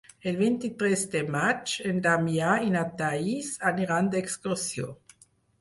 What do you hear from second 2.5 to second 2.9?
i na